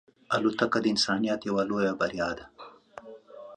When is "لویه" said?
1.69-1.93